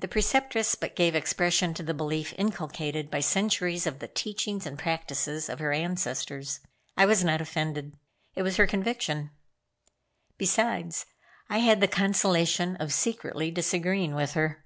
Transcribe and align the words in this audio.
The 0.00 0.08
Preceptress 0.08 0.74
but 0.74 0.96
gave 0.96 1.14
expression 1.14 1.74
to 1.74 1.84
the 1.84 1.94
belief 1.94 2.34
inculcated 2.36 3.08
by 3.08 3.20
centuries 3.20 3.86
of 3.86 4.00
the 4.00 4.08
teachings 4.08 4.66
and 4.66 4.76
practices 4.76 5.48
of 5.48 5.60
her 5.60 5.70
ancestors. 5.70 6.58
I 6.96 7.06
was 7.06 7.22
not 7.22 7.40
offended. 7.40 7.96
It 8.34 8.42
was 8.42 8.56
her 8.56 8.66
conviction. 8.66 9.30
Besides, 10.38 11.06
I 11.48 11.58
had 11.58 11.80
the 11.80 11.86
consolation 11.86 12.74
of 12.78 12.92
secretly 12.92 13.52
disagreeing 13.52 14.16
with 14.16 14.32
her. 14.32 14.64